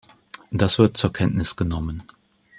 Das 0.49 0.79
wird 0.79 0.97
zur 0.97 1.13
Kenntnis 1.13 1.55
genommen. 1.55 2.01